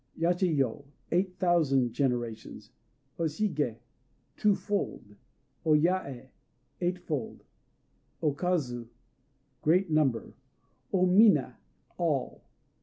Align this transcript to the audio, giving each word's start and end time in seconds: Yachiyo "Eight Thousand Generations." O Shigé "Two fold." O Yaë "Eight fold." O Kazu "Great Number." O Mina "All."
Yachiyo 0.19 0.85
"Eight 1.11 1.37
Thousand 1.37 1.93
Generations." 1.93 2.71
O 3.19 3.25
Shigé 3.25 3.77
"Two 4.35 4.55
fold." 4.55 5.15
O 5.63 5.73
Yaë 5.73 6.29
"Eight 6.81 6.97
fold." 6.97 7.43
O 8.19 8.33
Kazu 8.33 8.89
"Great 9.61 9.91
Number." 9.91 10.33
O 10.91 11.05
Mina 11.05 11.59
"All." 11.99 12.41